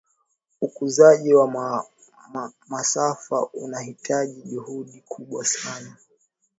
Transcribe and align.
ukuzaji 0.61 1.33
wa 1.35 1.75
masafa 2.69 3.45
unahitaji 3.53 4.41
juhudi 4.41 5.03
kubwa 5.07 5.45
sana 5.45 5.95